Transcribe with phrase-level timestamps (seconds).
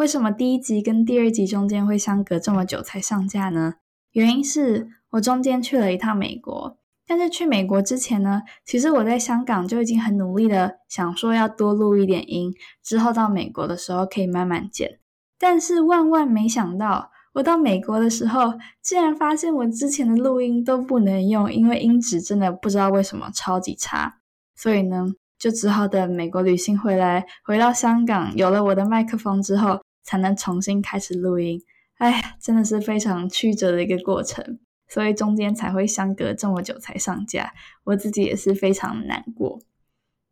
[0.00, 3.74] 为什么第一集跟第二集中间会相隔这么久才上架呢？
[4.12, 12.50] 原因是我中间去了一趟美国，但是去美国之前呢，其实我在香港就已经很努力的想说要多录一点音，
[12.82, 15.00] 之后到美国的时候可以慢慢剪。
[15.38, 17.10] 但是万万没想到。
[17.34, 24.18] 我到美国的时候，竟然发现我之前的录音都不能用，因为音质真的不知道为什么超级差。
[24.56, 25.06] 所以呢，
[25.38, 31.62] 就只好等美国旅行回来，回到香港，有了我的麦克风之后，才能重新开始录音。
[31.98, 37.52] 哎，真的是非常曲折的一个过程，所以中间才会相隔这么久才上架，
[37.84, 39.60] 我自己也是非常难过。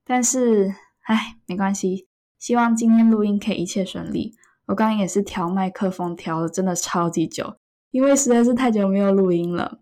[0.05, 2.09] 但是，哎，没关系，
[2.41, 4.35] 希望今天录音可以一切顺利。
[4.67, 7.55] 我刚刚也是调麦克风，调了真的超级久，
[7.93, 9.79] 因为实在是太久没有录音了。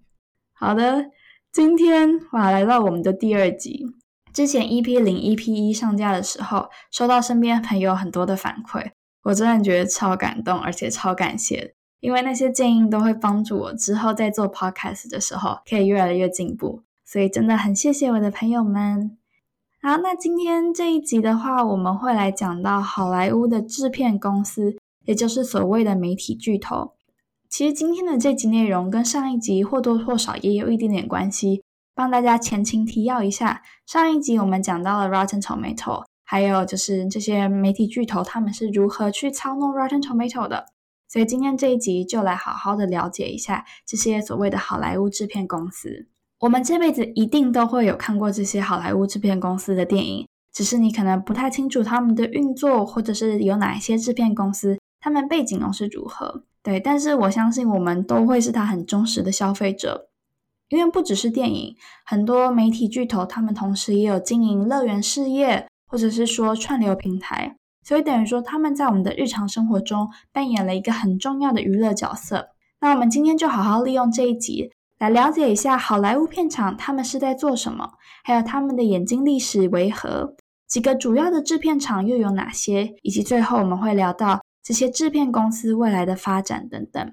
[0.52, 1.06] 好的，
[1.50, 3.86] 今天哇来到我们的第二集。
[4.34, 8.90] 之前 EP 零、EP 一上架的时候，收到身边朋友很多的反馈，
[9.26, 19.18] 我真的觉得超感动，而且超感谢，因为那些建议都会帮助我之后在做 Podcast 的时候可以越来越进步，所以真的很谢谢我的朋友们。
[19.82, 26.92] 好，那今天这一集的话，我们会来讲到好莱坞的制片公司，也就是所谓的媒体巨头。
[27.48, 31.64] 其实今天的这集内容跟上一集或多或少也有一点点关系，
[31.96, 33.62] 帮大家前情提要一下。
[33.84, 40.66] 上一集我们讲到了 Rotten Tomato，还有就是这些媒体巨头他们是如何去操弄 Rotten Tomato 的，
[41.08, 46.08] 所以今天这一集就来好好的了解一下这些所谓的好莱坞制片公司。
[46.40, 56.42] 我们这辈子一定都会有看过这些好莱坞制片公司的电影，只是你可能不太清楚他们的运作，或者是有哪一些制片公司，他们背景又是如何。
[56.62, 60.08] 对，但是我相信我们都会是他很忠实的消费者，
[60.68, 72.48] 因为不只是电影，很多媒体巨头他们同时也有经营乐园事业，或者是说串流平台，所以等于说他们在我们的日常生活中扮演了一个很重要的娱乐角色。
[72.80, 74.72] 那我们今天就好好利用这一集。
[74.98, 77.92] 来了解一下好莱坞片场他们是在做什么，
[78.24, 80.34] 还有他们的眼睛历史为何，
[80.66, 87.12] 几个主要的制片厂又有哪些，以及最后我们会聊到这些制片公司未来的发展等等。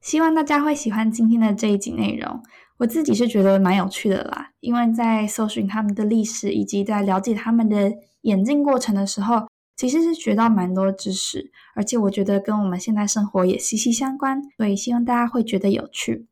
[0.00, 2.42] 希望大家会喜欢今天的这一集内容，
[2.78, 7.92] 我自己是觉得蛮有趣的啦，因为在搜寻他们的历史以及在了解他们的
[8.22, 9.46] 演进过程的时候，
[9.76, 16.26] 其实是学到蛮多知识，而且我觉得跟我们现在生活也息息相关，所以希望大家会觉得有趣。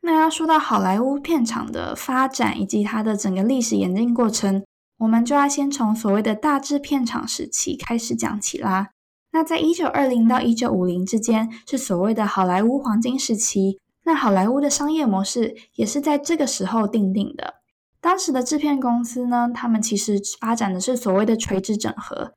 [0.00, 4.64] 那要说到好莱坞片场的发展以及它的整个历史演进过程，
[4.96, 8.88] 我们就要先从所谓的大制片厂时期开始讲起啦。
[9.32, 13.78] 那在一九二零到一九五零之间是所谓的好莱坞黄金时期。
[14.08, 17.56] 那好莱坞的商业模式也是在这个时候定定的。
[18.00, 22.32] 当时的制片公司呢，他们其实发展的是所谓的垂直整合，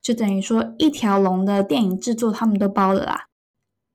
[0.00, 3.26] 就等于说一条龙的电影制作他们都包了啦，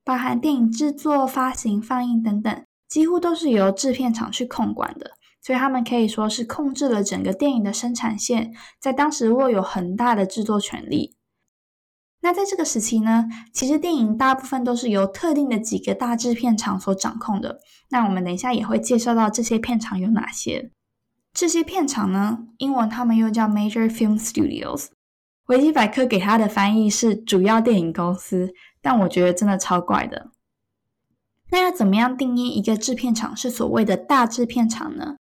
[0.03, 2.63] 包含电影制作、发行、放映等等。
[2.87, 11.15] 几乎都是由制片厂去控管的，所以他们可以说是控制了整个电影的生产线，在当时握有很大的制作权利。
[12.25, 17.59] 那在这个时期呢，其实电影大部分都是由特定的几个大制片厂所掌控的。
[17.89, 20.71] 那我们等一下也会介绍到这些片场有哪些。
[21.33, 24.87] 这些片场呢，英文他们又叫 Major Film Studios，
[25.45, 30.31] 维基百科给它的翻译是主要电影公司，但我觉得真的超怪的。
[31.51, 35.17] 那要怎么样定义一个制片厂是所谓的大制片厂呢？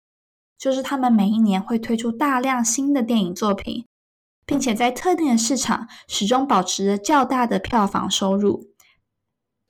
[0.58, 3.86] 就是他们每一年会推出大量新的电影作品，
[4.48, 8.70] 并且在特定的市场始终保持着较大的票房收入。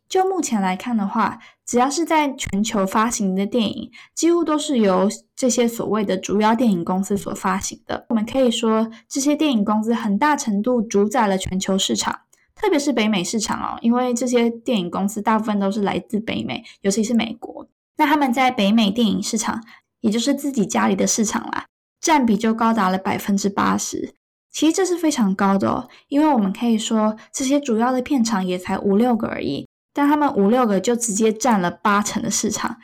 [0.08, 8.06] 就目前来看的话，只要是在全球发行的电影，几乎都是由这些所谓的主要电影公司所发行的。
[8.08, 12.20] 我们可以说，这些电影公司很大程度主宰了全球市场。
[12.54, 17.68] 特别是北美市场哦，因为这些电影公司大部分都是来自北美，尤其是美国。
[17.96, 19.62] 那他们在北美电影市场，
[20.00, 21.66] 也就是自己家里的市场啦，
[22.00, 24.14] 占比就高达了百分之八十。
[24.50, 32.78] 其实这是非常高的哦，因为我们可以说这些主要的片场也才五六个而已，但他们五六个就直接占了八成的市场，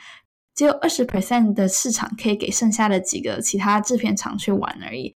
[0.54, 5.14] 只有二十 percent 的市场可以给剩下的几个其他制片厂去玩而已。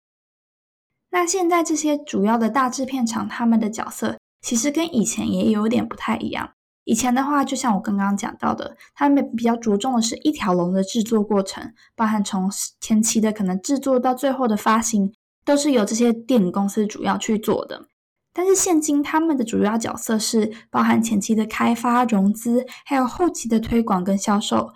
[1.11, 4.17] 那现在这些主要的大制片厂，他们的角色。
[4.41, 6.51] 其实跟以前也有点不太一样。
[6.83, 12.47] 以前的话，就像我刚刚讲到的，他们比较着重的是一条龙的制作过程，包含从
[12.79, 15.11] 前期的可能制作到最后的发行，
[15.45, 17.87] 都是由这些电影公司主要去做的。
[18.33, 24.73] 但是现今他们的主要角色是包含前期的开发、融资，还有后期的推广跟销售，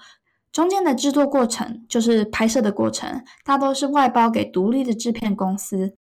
[0.54, 5.95] 中间的制作过程就是拍摄的过程，大都是外包给独立的制片公司。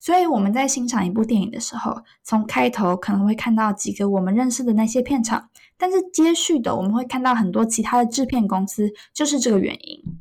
[0.00, 5.48] 所以我们在欣赏一部电影的时候，从开头可能会看到几个我们认识的那些片场，
[5.78, 10.18] 但是接续的我们会看到很多其他的制片公司，就是这个原因。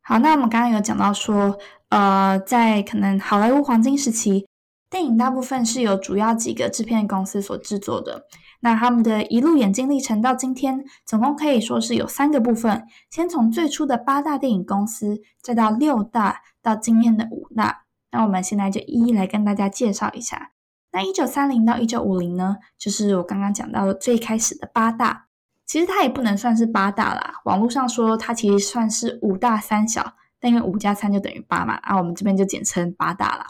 [0.00, 1.58] 好，那我们刚刚有讲到说，
[1.96, 4.46] 呃，在可能好莱坞黄金时期，
[4.90, 8.26] 电影大部分是由主要几个制片公司所制作的。
[8.60, 17.84] 那他们的一路演进历程到今天，总共可以说是有三个部分：先从最初的八大电影公司，再到六大，到今天的五大。
[18.10, 20.50] 那我们现在就一一来跟大家介绍一下。
[20.92, 25.28] 那一九三零到一九五零呢，就是我刚刚讲到的最开始的八大。
[25.64, 33.46] 其实它也不能算是八大啦，网络上说它其实算是五大三小，但因为五加三就等于八嘛，啊，我们这边就简称八大啦。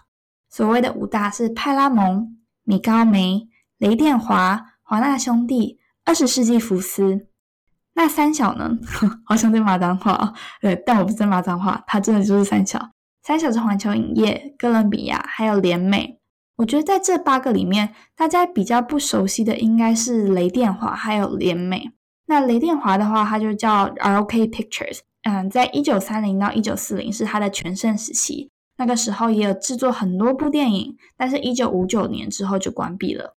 [0.49, 3.49] 所谓的五大是派拉蒙、米高梅、
[3.79, 7.29] 雷电华、华纳兄弟、二十世纪福斯。
[7.95, 8.79] 那三小呢？
[9.25, 12.91] 好像在骂脏话啊，对，但我不是在骂脏话，它真的就是三小。
[13.23, 16.21] 三小是环球影业、哥伦比亚还有联美。
[16.57, 21.91] 我觉得在这八个里面，大家比较不熟悉的应该是雷电华还有联美。
[22.27, 25.01] 那雷电华的话，它就叫 ROK Pictures。
[25.29, 30.97] 嗯，在一九三零到一九四零是它的全盛时期，那个时候也有制作很多部电影。
[31.17, 33.35] 但是，一九五九年之后就关闭了。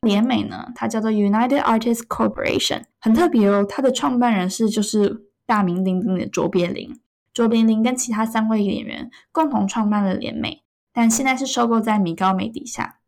[0.00, 3.64] 联美呢，它叫做 United Artists Corporation，很特别哦。
[3.64, 7.00] 它的创办人是就是大名鼎鼎的卓别林。
[7.32, 12.98] 卓别林跟其他三位演员共同创办了联美，但现在是收购在米高梅底下。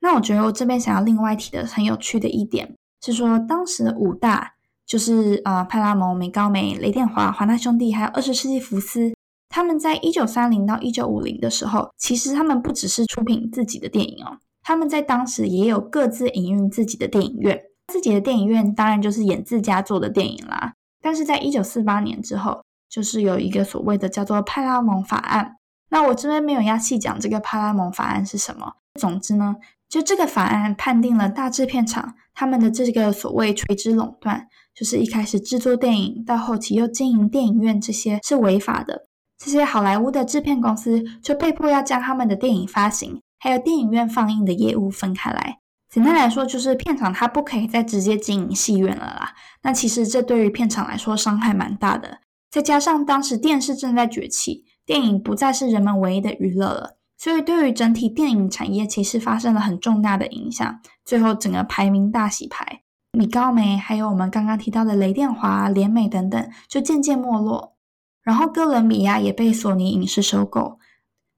[0.00, 4.55] 那我觉得我这边想要另外提的很有趣的一点是说，当时的五大
[4.86, 9.14] 就是呃派拉蒙、美高梅、雷电华、华纳兄弟还有二十世纪福斯，
[9.48, 17.60] 他们在一九三零到一九五零的时候，其实他们不只是出品自己的电影哦，他们在当时也有各自营运自己的电影院，
[17.92, 20.74] 自己的电影院当然就是演自家做的电影啦。
[21.02, 22.62] 但是在一九四八年之后。
[22.88, 25.56] 就是有一个所谓的叫做派拉蒙法案，
[25.90, 28.74] 那我这边没有要细讲这个派拉蒙法案是什么。
[28.98, 29.56] 总之呢，
[29.88, 39.06] 就这个法案判定了大制片厂他们的这个所谓垂直垄断，就是一开始制作电影到后期又经营电影院这些是违法的。
[39.38, 45.58] 这些好莱坞的制片公司就被迫要将他们的电影发行还有电影院放映的业务分开来。
[45.88, 49.34] 简单来说，就是片场它不可以再直接经营戏院了啦。
[49.62, 52.18] 那其实这对于片场来说伤害蛮大的。
[52.50, 60.80] 再加上当时电视正在崛起，电影不再是人们唯一的娱乐了，所以对于整体电影产业其实发生了很重大的影响。
[61.04, 62.82] 最后整个排名大洗牌，
[63.16, 67.74] 米高梅还有我们刚刚提到的雷电华、联美等等就渐渐没落。
[68.22, 70.78] 然后哥伦比亚也被索尼影视收购，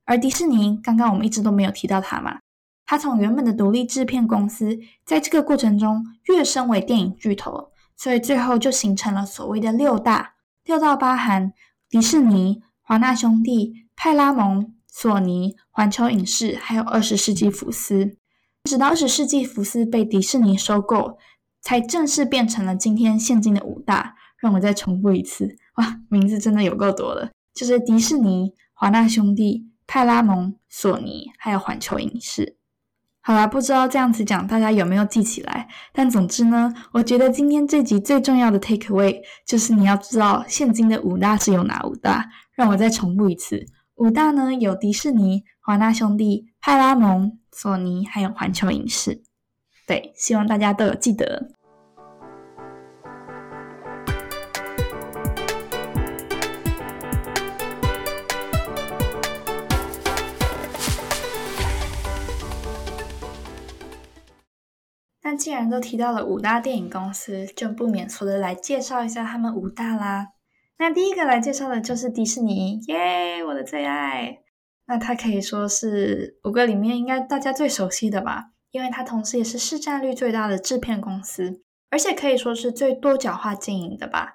[0.04, 2.40] 而迪士尼刚刚我们一直都没有提到它嘛，
[2.84, 10.34] 它从原本的独立制片公司，在这个过程中跃升为电影巨头，所以最后就形成了所谓的六大。
[10.64, 11.52] 六到八含
[11.88, 18.16] 迪士尼、华纳兄弟、派拉蒙、索尼、环球影视，还有二十世纪福斯。
[18.64, 21.16] 直到二十世纪福斯被迪士尼收购，
[21.60, 24.16] 才正式变成了今天现今的五大。
[24.40, 32.56] 让我再重复一次，哇，名字真的有够多了，就是迪士尼、华纳兄弟、派拉蒙、索尼，还有环球影视。
[33.20, 35.66] 好啦，不知道这样子讲大家有没有记起来？
[35.92, 42.24] 但总之呢，我觉得今天这集最重要的 take away 就是你要知道现今的五大是有哪五大。
[42.54, 43.66] 让我再重复一次，
[43.96, 49.24] 五大呢有迪士尼、华纳兄弟、派拉蒙、索尼，还有环球影视。
[49.88, 51.48] 对，希望大家都有记得。
[65.22, 70.26] 那既然都提到了五大电影公司，就不免说的来介绍一下他们五大啦。
[70.78, 74.40] 那第一个来介绍的就是迪士尼，耶，我的最爱。
[74.86, 84.34] 那它可以说是五个里面应该大家最熟悉的吧，因为它同时也是市占率最大的制片公司，而且可以说是最多角化经营的吧。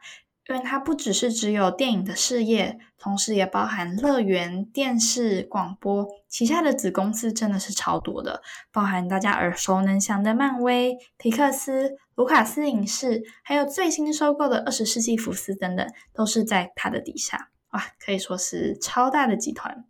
[0.49, 17.49] 因为它不只是只有电影的事业，同时也包含乐园、电视、广播，旗下的子公司真的是超多的，包含大家耳熟能详的漫威、皮克斯、卢卡斯影视，还有最新收购的二十世纪福斯等等，都是在它的底下。
[17.71, 19.85] 哇，可以说是超大的集团。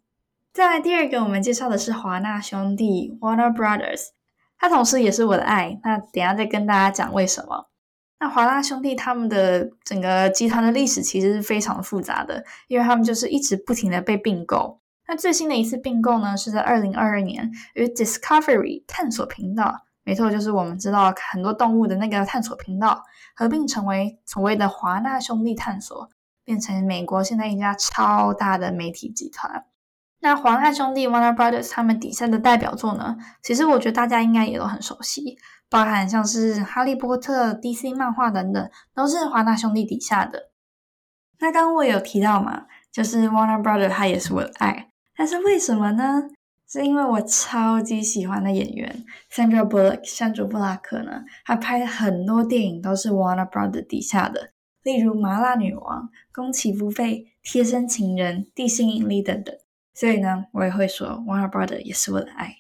[0.54, 4.10] 再来第二个，我们介绍的是华纳兄弟 （Warner Brothers）。
[4.64, 5.78] 它同时也是我的爱。
[5.84, 7.68] 那等下再跟大家讲为什么。
[8.18, 14.80] 那华纳兄弟他们的整个集团的历史其实是非常复杂的，因为他们就是一直不停的被并购。
[15.06, 23.04] 那最新的一次并购呢，是在二零二二年与 Discovery 探索频道，没错，就是我们知道很多动物的那个探索频道，
[23.36, 26.10] 合并成为所谓的华纳兄弟探索，
[26.46, 29.66] 变成美国现在一家超大的媒体集团。
[30.24, 35.38] 那华纳兄弟 Warner Brothers 他们底下的代表作呢，其实我觉得大家应该也都很熟悉，
[35.70, 40.50] 包含像是哈利波特、DC 漫画等等，都是华纳兄弟底下的。
[41.40, 44.92] 那刚刚我有提到嘛，就是 Warner Brothers 他也是我的爱。
[45.18, 46.24] 但是为什么呢？
[46.70, 51.22] 是因为我超级喜欢的演员 Sandra Bullock 山竹布拉克呢？
[51.44, 54.52] 他拍的很多电影都是 Warner Brothers 底下的，
[54.84, 56.02] 例如《麻辣女王》
[56.34, 59.54] 《宫崎不备》《贴身情人》《地心引力》等等。
[59.94, 62.56] 所以呢，我也会说 Warner Brothers 也是我的爱。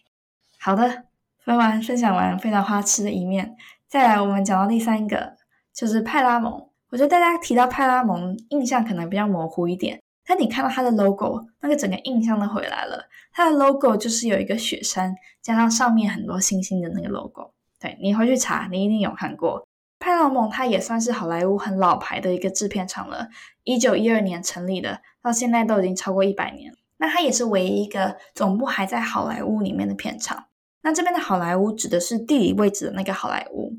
[0.60, 1.06] 好的，
[1.44, 3.56] 分完分享完非常花痴的一面，
[3.88, 5.36] 再来我们讲到第三个，
[5.74, 6.70] 就是派拉蒙。
[6.90, 10.00] 我觉得大家提到派拉蒙，印象可能比较模糊一点。
[10.26, 13.04] 但你看到它的 logo，那个整个印象都回来了。
[13.34, 17.52] 它的 logo 就是有一个雪山，加上上面很多星星的那个 logo。
[17.80, 19.68] 对你回去查，你一定有看过。
[20.00, 23.28] 派拉蒙它也算是好莱坞很老牌的一个制片厂了，
[23.64, 26.74] 一九一二年成立的，到现在都已经超过一百年。
[27.04, 30.46] 那它也是唯一一个总部还在好莱坞里面的片场。
[30.84, 33.74] 那这边的好莱坞指的是地理位置的那个好莱坞。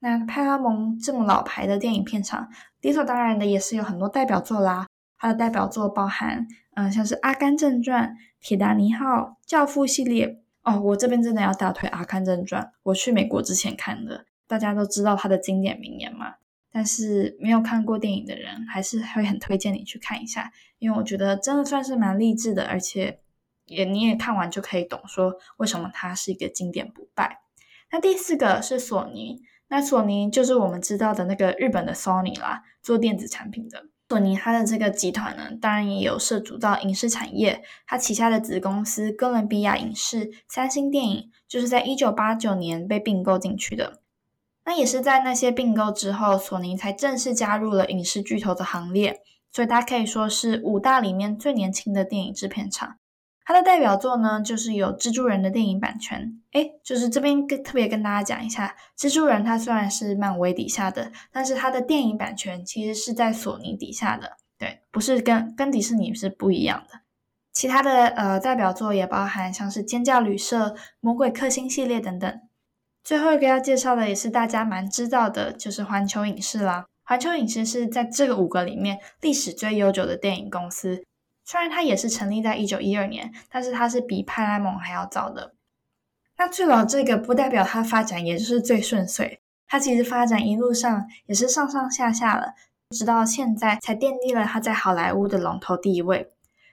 [0.00, 2.46] 那派拉蒙这么老牌的电影片场，
[2.82, 4.86] 理所当然的也是有很多代表作啦。
[5.16, 8.10] 它的代表作包含，嗯，像是《阿甘正传》
[8.46, 9.06] 《铁达尼号》
[9.46, 10.42] 《教父》系列。
[10.62, 14.26] 哦，我这边真的要大推《阿甘正传》，我去美国之前看的。
[14.46, 16.34] 大家都知道它的经典名言嘛，
[16.78, 23.18] 但是没有看过电影的人，还是会很推荐你去看一下，因为我觉得真的算是蛮励志的，而且
[23.64, 27.40] 也你也看完就可以懂说为什么它是一个经典不败。
[27.90, 33.86] 那第四个是索尼，那索尼就是我们知道的那个日本的 Sony 啦，做电子产品的。
[34.08, 37.60] 索尼它的这个集团呢，当然也有涉足到影视产业。
[37.88, 44.00] 它旗下的子公司哥伦比亚影视、三星电影，就是在一九八九年被并购进去的。
[44.68, 49.22] 那也是在那些并购之后，索尼才正式加入了影视巨头的行列。
[49.50, 52.98] 所以它可以说是五大里面最年轻的电影制片厂。
[53.46, 56.38] 它的代表作呢，就是有蜘蛛人的电影版权。
[56.52, 67.00] 诶，就是这边跟特别跟大家讲一下，蜘蛛人它虽然是漫威底下的，但是它的电影版权其实是在索尼底下的，对，不是跟跟迪士尼是不一样的。
[67.54, 72.38] 其他的呃代表作也包含像是尖叫旅社、魔鬼克星系列等等。
[73.02, 76.86] 最后一个要介绍的也是大家蛮知道的，就是环球影视啦。
[77.04, 81.02] 环球影视是在这个五个里面历史最悠久的电影公司。
[81.44, 85.54] 虽然它也是成立在一九一二年，但是它是比派拉蒙还要早的。
[86.36, 92.52] 那最老这个不代表它发展也就是最顺遂，它其实发展一路上也是上上下下了，
[92.90, 96.28] 直到现在才奠定了它在好莱坞的龙头地位。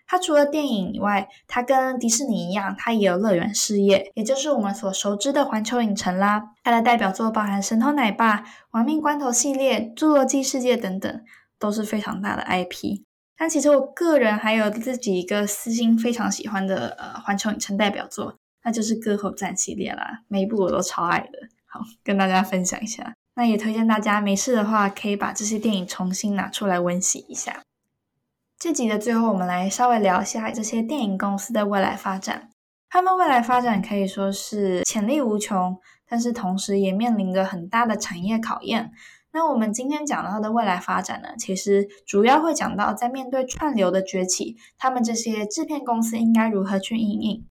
[0.08, 6.52] 它除了电影以外，它跟迪士尼一样，它也有乐园事业，也就是我们所熟知的环球影城啦。
[6.64, 8.38] 它的代表作包含《神偷奶爸》
[8.72, 11.22] 《亡命关头》系列、《侏罗纪世界》等等，
[11.58, 13.02] 都是非常大的 IP。
[13.38, 21.30] 但其实我个人还有自己一个私心非常喜欢的呃环球影城代表作，那就是《歌喉战》系列啦，每一部我都超爱的。
[21.66, 23.14] 好，跟大家分享一下。
[23.36, 27.62] 那也推荐大家没事的话，可以把这些电影重新拿出来温习一下。
[28.58, 32.50] 这集的最后，我们来稍微聊一下这些电影公司的未来发展。
[32.90, 38.92] 他们未来发展可以说是潜力无穷，但是同时也面临着很大的产业考验。
[39.34, 47.46] 那我们今天讲到的未来发展呢，其实主要会讲到在面对串流的崛起，他们这些制片公司应该如何去应应。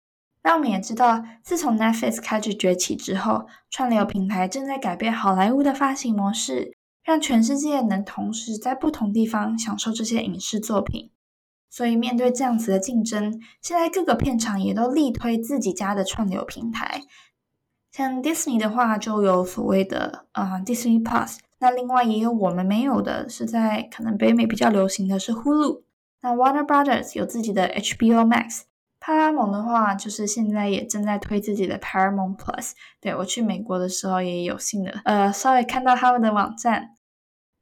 [0.43, 6.71] 那我们也知道，自从 Netflix 开始崛起之后，串流平台正在改变好莱坞的发行模式，
[7.03, 11.09] 让全世界能同时在不同地方享受这些影视作品。
[11.69, 17.03] 所以面对这样子的竞争，现在各个片场也都力推自己家的串流平台。
[17.91, 21.37] 像 Disney 的话，就有所谓的啊 Disney Plus。
[21.59, 25.83] 那另外也有我们没有的，是在可能北美比较流行的是 Hulu。
[26.21, 28.63] 那 Warner Brothers 有自己的 HBO Max。
[29.01, 32.71] 派拉蒙的话，就是现在也正在推自己的 Paramount Plus。
[33.01, 36.91] 对我去美国的时候也有幸的，呃，稍微看到他们的网站。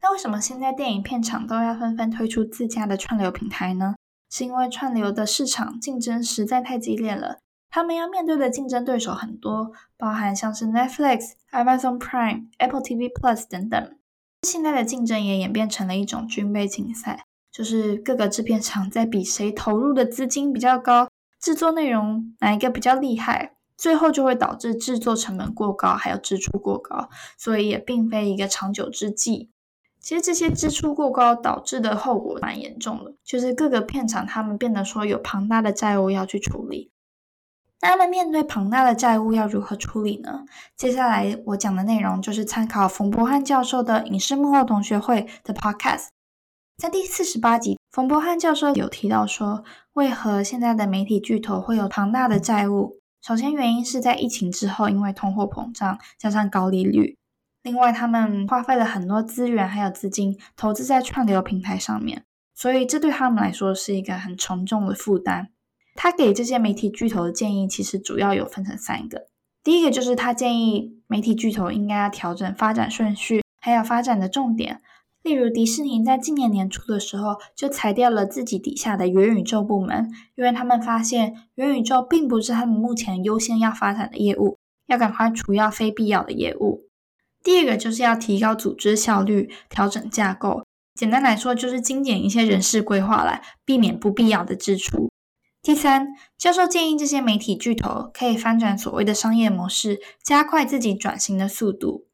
[0.01, 3.96] 那为什么现在电影片厂都要纷纷推出自家的串流平台呢？
[4.29, 7.39] 是因为串流的市场竞争实在太激烈了。
[7.72, 13.96] 他们要面对的竞争对手很多，包含像是 Netflix、Amazon Prime、Apple TV Plus 等等。
[14.43, 21.08] 现在的竞争也演变成了一种军备竞赛，就是各个制片厂在比谁投入的资金比较高，
[21.39, 23.55] 制作内容哪一个比较厉害。
[23.77, 29.51] 最后就会导致制作成本过高，还有支出过高，所以也并非一个长久之计。
[30.01, 36.91] 其实这些支出过高导致的后果蛮严重的，就是各个片场他们变得说有庞大的债务要去处理。
[37.81, 40.43] 那么面对庞大的债务要如何处理呢？
[40.75, 46.08] 接下来我讲的内容就是参考冯博翰教授的影视幕后同学会的 podcast，
[46.75, 53.00] 在第四十八集，冯博翰教授有提到说，为何现在的媒体巨头会有庞大的债务？
[53.19, 57.17] 首先，原因是在疫情之后，因为通货膨胀加上高利率。
[57.63, 65.50] 另外，他们花费了很多资源还有资金投资在串流平台上面，所以这对他们来说是一个很沉重的负担。
[65.96, 69.27] 他给这些媒体巨头的建议其实主要有分成三个。
[69.63, 74.81] 第一个就是他建议媒体巨头应该要调整发展顺序，还有发展的重点。
[75.21, 84.57] 例如，迪士尼在今年年初的时候就裁掉了自己底下的元宇宙部门，因为他们发现元宇宙并不是他们目前优先要发展的业务，
[84.88, 86.85] 要赶快除掉非必要的业务。
[87.43, 90.63] 第二个就是要提高组织效率，调整架构。
[90.95, 95.09] 简单来说，就是精简一些人事规划，来避免不必要的支出。
[95.61, 102.08] 第三，教授建议这些媒体巨头可以翻转所谓的商业模式，加快自己转型的速度。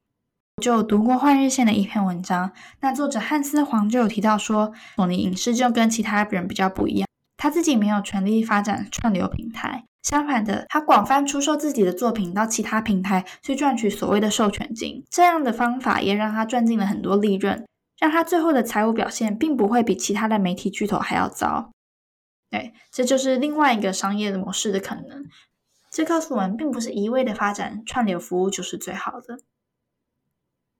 [0.61, 17.65] 就读过换日线的一篇文章，那作者汉斯黄就有提到说，索尼影视就跟其他人比较不一样，他自己没有权力发展串流平台，相反的，他广泛出售自己的作品到其他平台去赚取所谓的授权金，这样的方法也让他赚进了很多利润，
[17.99, 21.71] 让他最后的财务表现并不会比其他的媒体巨头还要糟。
[22.49, 25.25] 对，这就是另外一个商业的模式的可能。
[25.91, 29.39] 这告诉我们，并不是一味的发展串流服务就是最好的。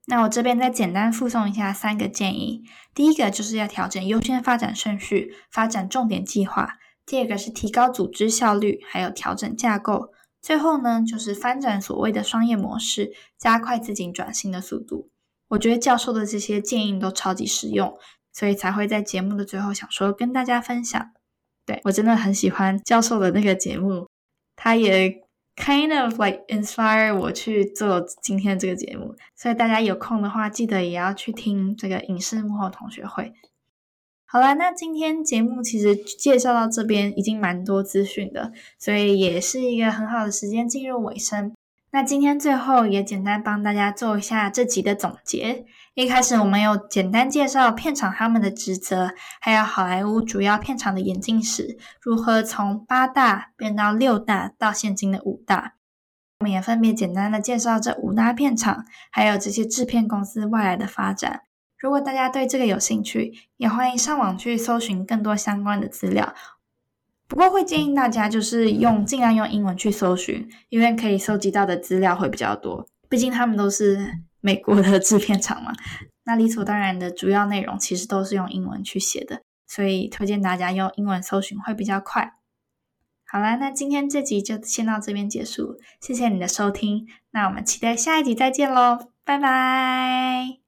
[0.08, 6.68] 那我这边再简单附送一下三个建议：第一个就是要调整优先发展顺序，发展重点计划；
[7.06, 10.12] 第二个是提高组织效率，还有调整架构；
[10.44, 15.10] 最后呢，就是翻转所谓的商业模式，加快自己转型的速度。
[15.48, 17.98] 我觉得教授的这些建议都超级实用，
[18.32, 21.12] 所以才会在节目的最后想说跟大家分享。
[21.66, 24.08] 对我真的很喜欢教授的那个节目，
[24.56, 25.25] 他也。
[25.56, 33.34] Kind of like inspire 我去做今天这个节目，所以大家有空的话，记得也要去听这个影视幕后同学会。
[34.26, 41.54] 好了，那今天节目其实介绍到这边已经蛮多资讯的，所以也是一个很好的时间进入尾声。
[41.92, 45.66] 那今天最后也简单帮大家做一下这集的总结。
[45.96, 55.76] 一开始我们有简单介绍片场他们的职责，还有好莱坞主要片场的演进史，如何从八大变到六大，到现今的五大。
[56.40, 61.44] 我们也分别简单的介绍这五大片场，还有这些制片公司未来的发展。
[61.80, 66.36] 如果大家对这个有兴趣，也欢迎上网去搜寻更多相关的资料。
[67.30, 72.86] 不过会建议大家就是用尽量用英文去搜寻，因为可以搜集到的资料会比较多。
[73.08, 74.14] 毕竟他们都是
[74.46, 75.74] 美国的制片厂嘛，
[76.26, 82.34] 那理所当然的主要内容其实都是用英文去写的，所以推荐大家用英文搜寻会比较快。
[83.28, 90.65] 好啦，那今天这集就先到这边结束，谢谢你的收听，那我们期待下一集再见喽，拜拜。